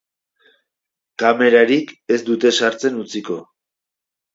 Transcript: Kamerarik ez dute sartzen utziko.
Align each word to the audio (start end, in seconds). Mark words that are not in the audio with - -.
Kamerarik 1.25 1.95
ez 2.19 2.21
dute 2.33 2.57
sartzen 2.59 3.03
utziko. 3.07 3.43